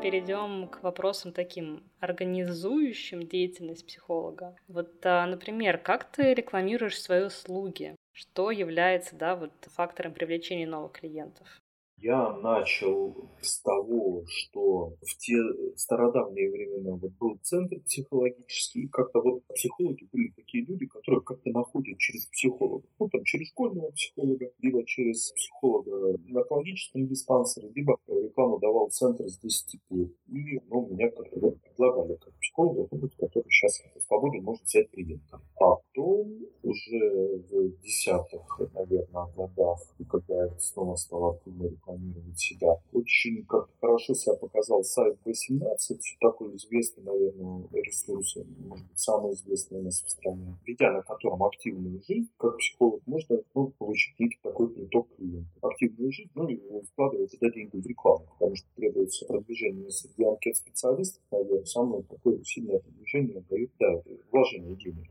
[0.00, 4.54] Перейдем к вопросам таким организующим деятельность психолога.
[4.68, 7.96] Вот, а, например, как ты рекламируешь свои услуги?
[8.12, 11.48] Что является да, вот, фактором привлечения новых клиентов?
[12.02, 15.36] Я начал с того, что в те
[15.76, 21.50] стародавние времена вот был центр психологический, и как-то вот психологи были такие люди, которые как-то
[21.50, 22.86] находят через психолога.
[22.98, 29.24] Ну, там, через школьного психолога, либо через психолога в наркологическом диспансере, либо рекламу давал центр
[29.24, 30.10] 10 лет.
[30.28, 35.38] И ну, меня как-то вот предлагали как психолога, который сейчас свободен может взять клиента.
[35.54, 36.32] Потом
[36.62, 42.76] уже в десятых, наверное, годах, когда я снова стал активно рекламировать себя.
[42.92, 49.80] Очень как хорошо себя показал сайт B17, такой известный, наверное, ресурс, может быть, самый известный
[49.80, 54.38] у нас в стране, ведя на котором активную жизнь, как психолог, можно ну, получить некий
[54.42, 55.52] такой приток клиентов.
[55.62, 56.60] Активную жизнь, ну, и
[56.92, 62.42] вкладывать эти деньги в рекламу, потому что требуется продвижение среди анкет специалистов, наверное, самое такое
[62.44, 65.10] сильное продвижение дает, да, вложение денег.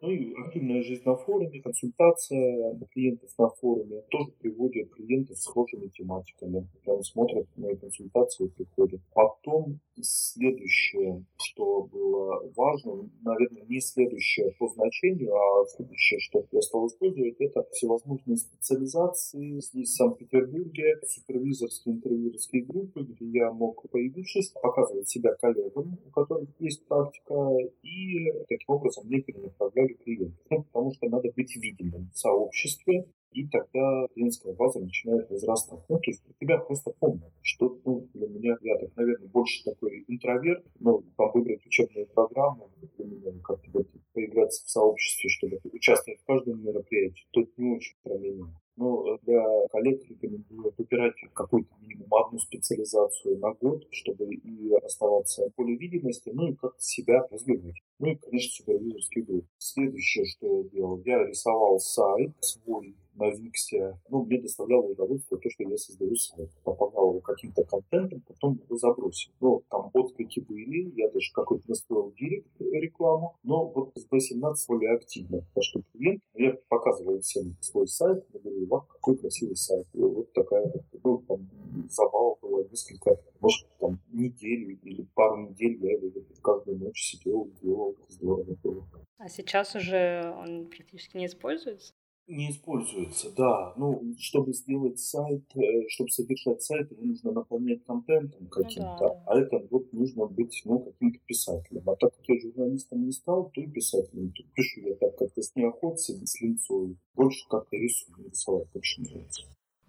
[0.00, 5.88] Ну и активная жизнь на форуме, консультация клиентов на форуме тоже приводит клиентов с схожими
[5.88, 6.66] тематиками.
[6.84, 9.00] Прям смотрят мои консультации и приходят.
[9.12, 16.86] Потом следующее, что было важно, наверное, не следующее по значению, а следующее, что я стал
[16.86, 25.08] использовать, это всевозможные специализации здесь, в Санкт-Петербурге, супервизорские интервьюерские группы, где я мог, появившись, показывать
[25.10, 27.34] себя коллегам, у которых есть практика,
[27.82, 30.44] и таким образом мне перенаправляли клиентов.
[30.50, 35.80] Ну, потому что надо быть видимым в сообществе, и тогда клиентская база начинает возрастать.
[35.88, 40.04] Ну, то есть тебя просто помнят, что ну, для меня, я так, наверное, больше такой
[40.08, 46.24] интроверт, но там выбрать учебную программу, для как-то вот, поиграться в сообществе, чтобы участвовать в
[46.24, 48.46] каждом мероприятии, тут не очень про меня.
[48.76, 55.54] Но для коллег рекомендую выбирать какую-то минимум одну специализацию на год, чтобы и оставаться в
[55.54, 57.74] поле видимости, ну и как-то себя развивать.
[57.98, 59.44] Ну и, конечно, супервизорский групп.
[59.58, 63.98] Следующее, что я делал, я рисовал сайт свой на Виксе.
[64.08, 66.50] Ну, мне доставляло удовольствие то, что я создаю сайт.
[66.64, 69.32] Помогал его каким-то контентом, потом его забросил.
[69.40, 74.94] Ну, там отклики были, я даже какой-то настроил директ рекламу, но вот с B17 более
[74.94, 79.86] активно, потому что клиент, я показываю всем свой сайт, я говорю, вот какой красивый сайт.
[79.94, 80.72] И вот такая,
[81.04, 81.50] ну, там,
[81.88, 86.10] забава была несколько, может, там, неделю или пару недель я его
[86.42, 88.86] каждую ночь сидел, делал, здорово было.
[89.18, 91.92] А сейчас уже он практически не используется?
[92.30, 93.74] Не используется, да.
[93.76, 99.22] Ну, чтобы сделать сайт, э, чтобы содержать сайт, его нужно наполнять контентом каким-то, ну, да.
[99.26, 101.82] а это вот нужно быть, ну, каким-то писателем.
[101.90, 104.30] А так как я журналистом не стал, то и писателем.
[104.30, 106.96] Тут пишу я так как-то с неохотой, с линцой.
[107.16, 109.42] Больше как-то рисую, рисовать больше нравится.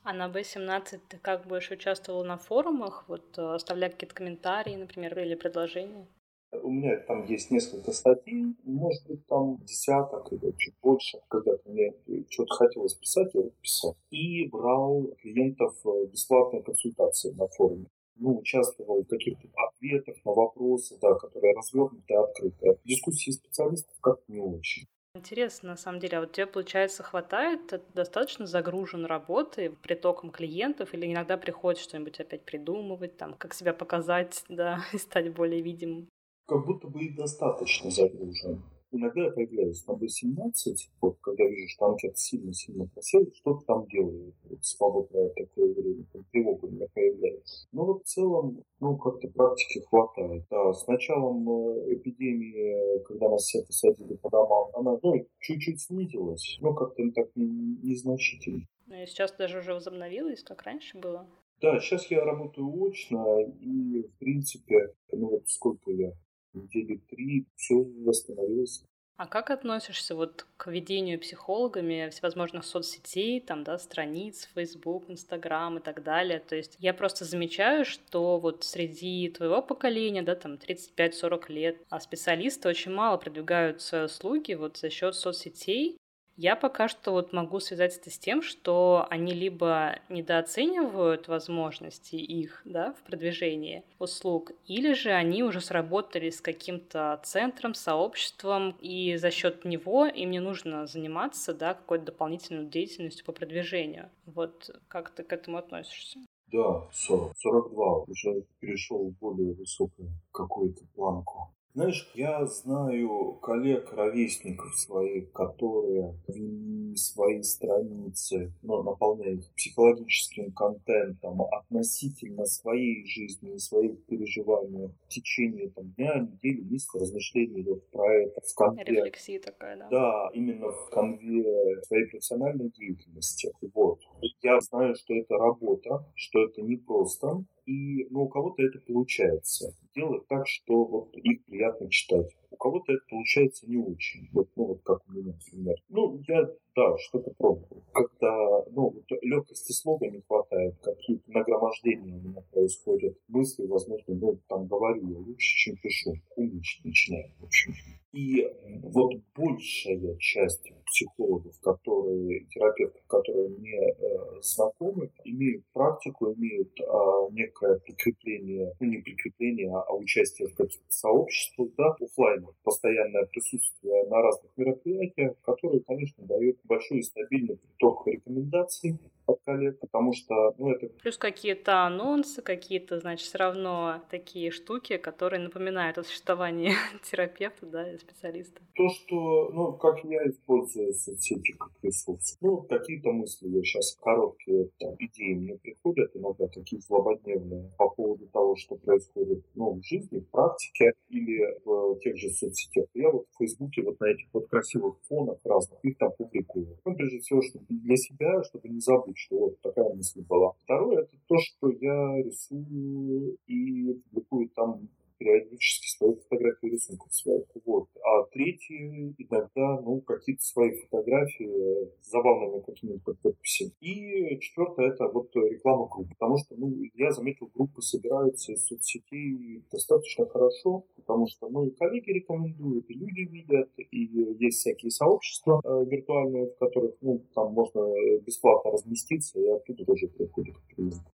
[0.04, 5.20] А на B17 ты как больше участвовал на форумах, вот э, оставляя какие-то комментарии, например,
[5.20, 6.08] или предложения?
[6.54, 11.20] У меня там есть несколько статей, может быть, там десяток или чуть больше.
[11.30, 11.94] Когда-то мне
[12.30, 13.96] что-то хотелось писать, я писал.
[14.10, 17.88] И брал клиентов э, бесплатные консультации на форуме.
[18.18, 22.78] Ну, участвовал в каких-то ответах на вопросы, да, которые развернуты, открыты.
[22.84, 24.88] Дискуссии специалистов как-то не очень.
[25.14, 26.18] Интересно, на самом деле.
[26.18, 27.68] А вот тебе, получается, хватает?
[27.68, 30.94] Ты достаточно загружен работой, притоком клиентов?
[30.94, 36.08] Или иногда приходится что-нибудь опять придумывать, там, как себя показать, да, и стать более видимым?
[36.46, 38.62] Как будто бы и достаточно загружен.
[38.94, 44.34] Иногда я появляюсь на B17, вот, когда вижу, что анкета сильно-сильно просела, что-то там делаю,
[44.44, 47.68] вот, свободное такое время, там, тревога у меня появляется.
[47.72, 50.44] Но вот в целом, ну, как-то практики хватает.
[50.50, 56.58] Да, с началом э, эпидемии, когда нас все посадили по домам, она, ну, чуть-чуть снизилась,
[56.60, 58.68] но как-то так незначительно.
[58.88, 61.26] Ну и сейчас даже уже возобновилась, как раньше было?
[61.62, 66.12] Да, сейчас я работаю очно, и, в принципе, ну вот сколько я
[66.54, 68.84] недели три все восстановилось.
[69.22, 75.80] А как относишься вот к ведению психологами всевозможных соцсетей, там, да, страниц, Facebook, Instagram и
[75.80, 76.40] так далее?
[76.40, 82.00] То есть я просто замечаю, что вот среди твоего поколения, да, там, 35-40 лет, а
[82.00, 86.00] специалисты очень мало продвигают свои услуги вот за счет соцсетей,
[86.42, 92.64] я пока что вот могу связать это с тем, что они либо недооценивают возможности их
[92.66, 99.30] да, в продвижении услуг, или же они уже сработали с каким-то центром, сообществом, и за
[99.30, 104.10] счет него им не нужно заниматься да, какой-то дополнительной деятельностью по продвижению.
[104.26, 106.18] Вот как ты к этому относишься?
[106.52, 111.54] Да, 40, 42, уже перешел в более высокую какую-то планку.
[111.74, 121.42] Знаешь, я знаю коллег, ровесников своих, которые вели свои страницы, ну, наполняя их психологическим контентом
[121.44, 128.42] относительно своей жизни своих переживаний в течение там, дня, недели, месяца, размышлений вот про это
[128.42, 128.84] в конве.
[128.84, 129.88] Рефлексия такая, да?
[129.90, 133.50] Да, именно в конве своей профессиональной деятельности.
[133.74, 134.02] Вот.
[134.42, 139.74] Я знаю, что это работа, что это непросто, и ну, у кого-то это получается.
[139.96, 142.36] Делать так, что вот их приятно читать.
[142.52, 144.30] У кого-то это получается не очень.
[144.34, 145.76] Вот, ну, вот как у меня, например.
[145.90, 146.44] Ну, я,
[146.76, 147.84] да, что-то пробовал.
[147.94, 153.18] Когда, ну, вот легкости слова не хватает, какие-то нагромождения у меня происходят.
[153.30, 156.14] Мысли, возможно, ну, там говорю я лучше, чем пишу.
[156.36, 157.74] Умничать начинаю, в общем.
[158.14, 158.46] И
[158.84, 166.84] вот большая часть психологов, которые, терапевтов, которые мне э, знакомы, имеют практику, имеют э,
[167.32, 174.04] некое прикрепление, ну не прикрепление, а, а участие в каких-то сообществах, да, офлайн, постоянное присутствие
[174.08, 179.00] на разных мероприятиях, которые, конечно, дают большой и стабильный приток рекомендаций
[179.32, 180.88] от коллег, потому что, ну, это...
[181.02, 186.74] Плюс какие-то анонсы, какие-то, значит, все равно такие штуки, которые напоминают о существовании
[187.04, 188.62] терапевта, да, и специалиста.
[188.76, 192.38] То, что, ну, как я использую соцсети как ресурс.
[192.42, 198.28] Ну, какие-то мысли я сейчас короткие там, идеи мне приходят, иногда такие злободневные, по поводу
[198.28, 202.86] того, что происходит, ну, в жизни, в практике или в тех же соцсетях.
[202.94, 206.78] Я вот в Фейсбуке вот на этих вот красивых фонах разных их там публикую.
[206.86, 210.54] Ну, прежде всего, чтобы для себя, чтобы не забыть, что вот такая мысль была.
[210.64, 214.90] Второе, это то, что я рисую и публикую там
[215.22, 217.46] периодически свои фотографии рисунков своих.
[217.66, 217.88] Вот.
[218.04, 223.72] А третий иногда, ну, какие-то свои фотографии с забавными какими-то подписями.
[223.82, 226.10] И четвертое это вот реклама групп.
[226.10, 231.72] Потому что, ну, я заметил, группы собираются из соцсетей достаточно хорошо, потому что, ну, и
[231.72, 234.00] коллеги рекомендуют, и люди видят, и
[234.40, 237.82] есть всякие сообщества э, виртуальные, в которых, ну, там можно
[238.26, 241.12] бесплатно разместиться, и оттуда тоже приходят клиенты.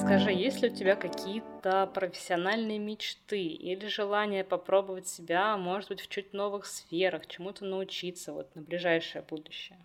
[0.00, 6.08] Скажи, есть ли у тебя какие-то профессиональные мечты или желание попробовать себя, может быть, в
[6.08, 9.78] чуть новых сферах, чему-то научиться вот на ближайшее будущее?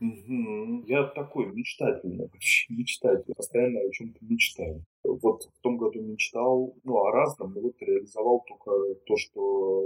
[0.00, 0.84] Угу.
[0.86, 4.84] Я такой мечтательный, вообще мечтатель, постоянно о чем-то мечтаю.
[5.22, 9.84] Вот в том году мечтал, ну, о разном, но вот реализовал только то, что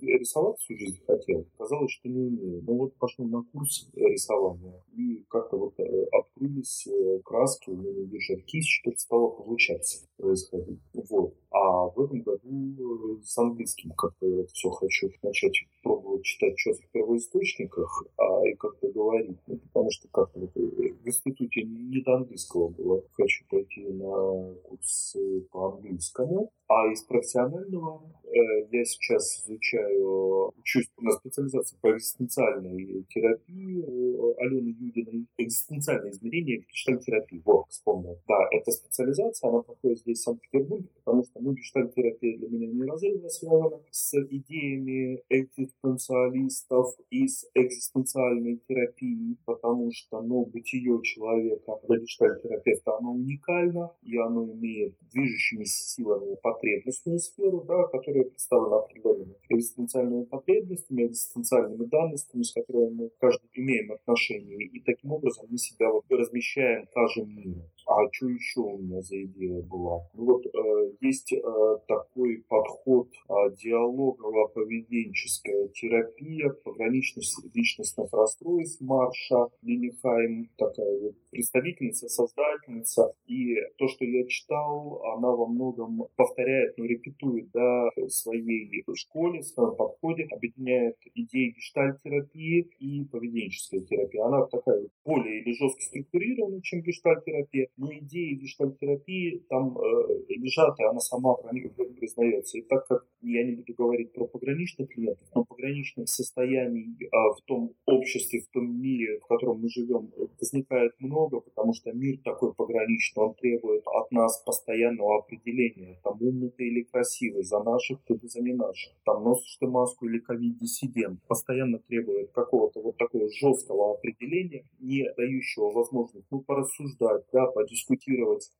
[0.00, 1.46] рисовать всю жизнь хотел.
[1.58, 2.62] Казалось, что не умею.
[2.66, 8.06] Ну вот пошел на курс рисования, и как-то вот э, открылись э, краски, у меня
[8.06, 10.80] держать кисть, что-то стало получаться происходить.
[10.94, 11.34] Вот.
[11.52, 16.82] А в этом году э, с английским как-то я все хочу начать пробовать читать что-то
[16.82, 19.36] в первоисточниках, а и как-то говорить.
[19.48, 23.02] Ну, потому что как-то вот э, в институте не до английского было.
[23.14, 26.52] Хочу пойти на курсы по английскому.
[26.68, 28.28] А из профессионального э,
[28.70, 35.26] я сейчас изучаю, учусь на специализации по экзистенциальной терапии у Алены Юдиной.
[35.36, 37.42] Экзистенциальное измерение гештальтерапии.
[37.44, 38.20] Вот, вспомнил.
[38.28, 43.28] Да, эта специализация, она проходит здесь в Санкт-Петербурге, потому что ну, гештальтерапия для меня неразрывно
[43.28, 53.12] связана с идеями экзистенциалистов из экзистенциальной терапии, потому что ну, бытие человека для гештальтерапевта, оно
[53.12, 61.84] уникально, и оно имеет движущими силами потребностную сферу, да, которая представлена определенными экзистенциальными потребностями, экзистенциальными
[61.86, 64.66] данностями, с которыми мы каждый имеем отношение.
[64.66, 67.62] И таким образом мы себя вот размещаем в каждом мире.
[67.90, 70.06] А что еще у меня за идея была?
[70.14, 71.40] Ну вот э, есть э,
[71.88, 83.12] такой подход э, диалогово-поведенческая терапия пограничных личностных расстройств Марша Линихайм, такая вот представительница, создательница.
[83.26, 89.40] И то, что я читал, она во многом повторяет, но репетует да, в своей школе,
[89.40, 94.20] в своем подходе, объединяет идеи гештальтерапии и поведенческой терапии.
[94.20, 100.84] Она такая более или жестко структурирована, чем гештальтерапия, но идеи гештальтерапии там э, лежат, и
[100.84, 102.58] она сама про них признается.
[102.58, 107.40] И так как я не буду говорить про пограничных клиентов, но пограничных состояний э, в
[107.46, 112.52] том обществе, в том мире, в котором мы живем, возникает много, потому что мир такой
[112.52, 118.18] пограничный, он требует от нас постоянного определения, там умный ты или красивый, за наших ты
[118.22, 123.94] за не наших, там носишь ты маску или ковид-диссидент, постоянно требует какого-то вот такого жесткого
[123.94, 128.50] определения, не дающего возможность ну, порассуждать, да, подискутировать,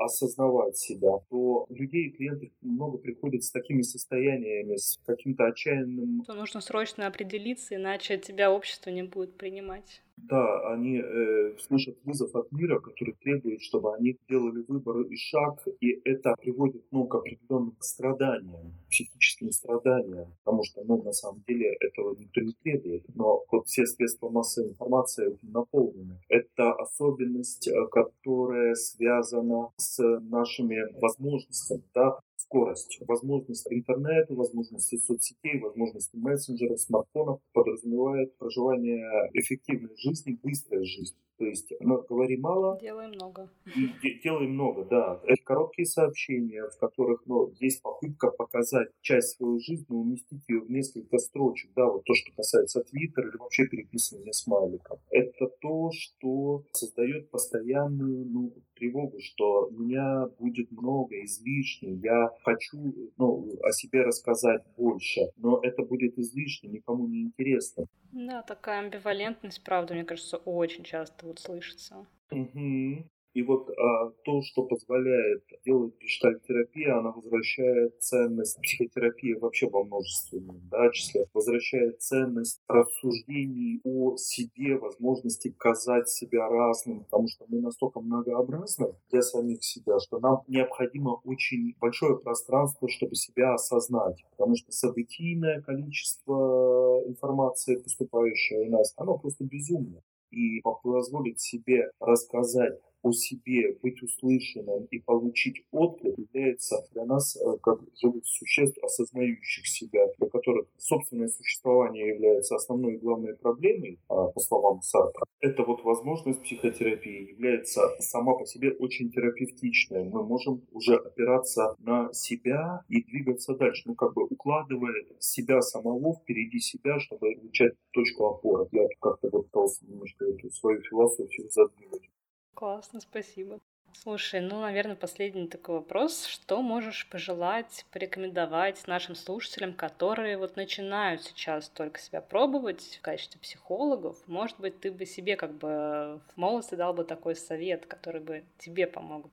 [0.00, 6.22] осознавать себя, то людей, клиентов много приходят с такими состояниями, с каким-то отчаянным...
[6.24, 10.02] То нужно срочно определиться, иначе тебя общество не будет принимать.
[10.16, 15.62] Да, они э, слышат вызов от мира, который требует, чтобы они делали выбор и шаг,
[15.80, 21.76] и это приводит ну, к определенным страданиям, психическим страданиям, потому что ну, на самом деле
[21.80, 23.04] этого никто не требует.
[23.14, 26.20] Но вот все средства массовой информации этим наполнены.
[26.28, 31.82] Это особенность, э, которая связана с нашими возможностями.
[31.92, 32.18] Да?
[32.54, 41.18] Скорость, возможность интернета, возможности соцсетей, возможности мессенджеров, смартфонов подразумевает проживание эффективной жизни, быстрой жизни.
[41.36, 42.78] То есть мы говорим мало.
[42.80, 43.50] Делаем много.
[43.74, 45.20] И делаем много, да.
[45.24, 50.70] Это короткие сообщения, в которых ну, есть попытка показать часть своей жизни, уместить ее в
[50.70, 51.72] несколько строчек.
[51.74, 55.00] Да, вот то, что касается Твиттера или вообще переписывания смайликов.
[55.10, 63.48] Это то, что создает постоянную ну, тревогу, что меня будет много, излишне, я хочу ну,
[63.62, 67.86] о себе рассказать больше, но это будет излишне, никому не интересно.
[68.12, 72.06] Да, такая амбивалентность, правда, мне кажется, очень часто вот слышится.
[72.30, 73.08] Угу.
[73.34, 80.60] И вот а, то, что позволяет делать гештальтерапию, она возвращает ценность психотерапии вообще во множественном
[80.70, 88.00] да, числе, возвращает ценность рассуждений о себе, возможности казать себя разным, потому что мы настолько
[88.00, 94.70] многообразны для самих себя, что нам необходимо очень большое пространство, чтобы себя осознать, потому что
[94.70, 100.02] событийное количество информации, поступающей у нас, оно просто безумно.
[100.30, 107.58] И позволить себе рассказать о себе, быть услышанным и получить отклик является для нас э,
[107.62, 114.28] как живых существ, осознающих себя, для которых собственное существование является основной и главной проблемой, а,
[114.28, 115.22] по словам Сартра.
[115.40, 120.04] Эта вот возможность психотерапии является сама по себе очень терапевтичной.
[120.04, 126.14] Мы можем уже опираться на себя и двигаться дальше, ну как бы укладывая себя самого
[126.14, 128.66] впереди себя, чтобы получать точку опоры.
[128.72, 132.13] Я как-то вот пытался немножко эту свою философию задвинуть.
[132.54, 133.60] Классно, спасибо.
[133.92, 136.26] Слушай, ну, наверное, последний такой вопрос.
[136.26, 143.40] Что можешь пожелать, порекомендовать нашим слушателям, которые вот начинают сейчас только себя пробовать в качестве
[143.40, 144.16] психологов?
[144.26, 148.44] Может быть, ты бы себе как бы в молодости дал бы такой совет, который бы
[148.58, 149.30] тебе помог?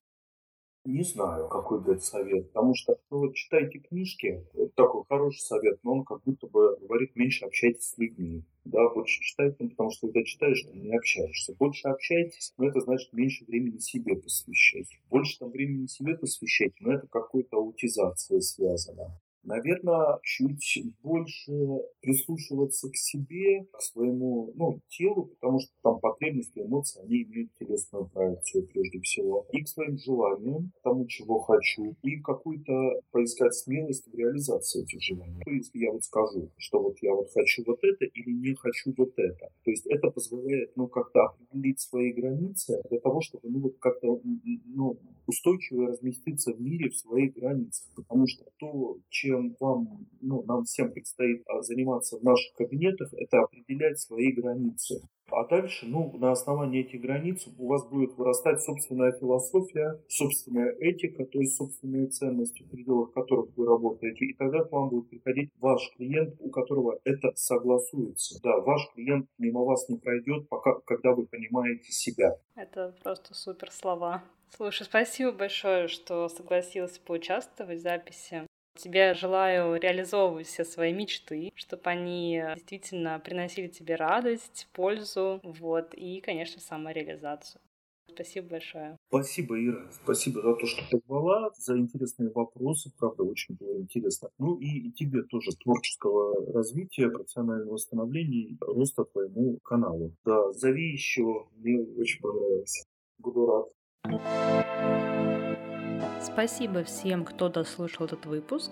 [0.84, 5.78] Не знаю, какой дать совет, потому что, ну вот читайте книжки, это такой хороший совет,
[5.84, 8.42] но он как будто бы говорит, меньше общайтесь с людьми.
[8.64, 11.54] Да, больше читайте, ну, потому что когда читаешь, ты не общаешься.
[11.56, 14.88] Больше общайтесь, но это значит меньше времени себе посвящать.
[15.08, 21.52] Больше там времени себе посвящать, но это какой-то аутизация связана наверное, чуть больше
[22.00, 28.08] прислушиваться к себе, к своему ну, телу, потому что там потребности, эмоции, они имеют телесную
[28.08, 32.72] проекцию прежде всего, и к своим желаниям, тому, чего хочу, и какую-то
[33.10, 35.42] поискать смелость в реализации этих желаний.
[35.44, 38.92] То есть я вот скажу, что вот я вот хочу вот это или не хочу
[38.96, 39.50] вот это.
[39.64, 44.20] То есть это позволяет, ну, как-то определить свои границы для того, чтобы, ну, вот как-то,
[44.66, 47.86] ну, устойчиво разместиться в мире в своих границах.
[47.94, 53.40] Потому что то, чем вам, ну, нам всем предстоит а, заниматься в наших кабинетах, это
[53.40, 55.02] определять свои границы.
[55.32, 61.24] А дальше, ну, на основании этих границ у вас будет вырастать собственная философия, собственная этика,
[61.24, 64.26] то есть собственные ценности, в пределах которых вы работаете.
[64.26, 68.40] И тогда к вам будет приходить ваш клиент, у которого это согласуется.
[68.42, 72.36] Да, ваш клиент мимо вас не пройдет, пока, когда вы понимаете себя.
[72.54, 74.22] Это просто супер слова.
[74.54, 78.46] Слушай, спасибо большое, что согласился поучаствовать в записи.
[78.74, 86.20] Тебе желаю реализовывать все свои мечты, чтобы они действительно приносили тебе радость, пользу, вот, и,
[86.20, 87.60] конечно, самореализацию.
[88.14, 88.96] Спасибо большое.
[89.08, 89.90] Спасибо, Ира.
[89.90, 92.92] Спасибо за то, что позвала, за интересные вопросы.
[92.98, 94.28] Правда, очень было интересно.
[94.38, 100.12] Ну и тебе тоже творческого развития, профессионального восстановления роста твоему каналу.
[100.24, 101.46] Да, зови еще.
[101.56, 102.84] Мне очень понравилось.
[103.18, 105.31] Буду рад.
[106.22, 108.70] Спасибо всем, кто дослушал этот выпуск.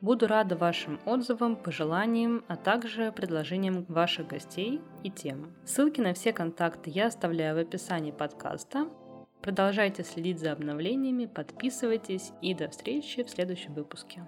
[0.00, 5.52] Буду рада вашим отзывам, пожеланиям, а также предложениям ваших гостей и тем.
[5.64, 8.88] Ссылки на все контакты я оставляю в описании подкаста.
[9.42, 14.26] Продолжайте следить за обновлениями, подписывайтесь и до встречи в следующем выпуске.